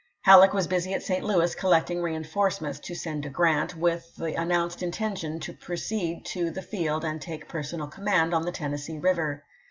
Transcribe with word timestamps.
Halleck 0.21 0.51
was 0.51 0.65
busy 0.65 0.95
at 0.95 1.03
St. 1.03 1.23
Louis 1.23 1.53
collecting 1.53 2.01
reenforcements 2.01 2.79
to 2.79 2.95
send 2.95 3.21
to 3.21 3.29
Grant, 3.29 3.75
with 3.77 4.15
the 4.15 4.33
announced 4.33 4.81
intention 4.81 5.39
to 5.41 5.53
proceed 5.53 6.25
to 6.31 6.49
the 6.49 6.63
field 6.63 7.05
and 7.05 7.21
take 7.21 7.47
personal 7.47 7.85
command 7.85 8.33
on 8.33 8.41
the 8.41 8.51
Tennessee 8.51 8.97
Eiver. 8.97 9.41